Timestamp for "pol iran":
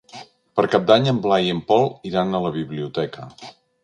1.67-2.33